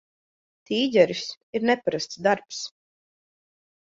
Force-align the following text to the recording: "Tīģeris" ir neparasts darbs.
"Tīģeris" 0.69 1.21
ir 1.59 1.67
neparasts 1.71 2.19
darbs. 2.27 2.63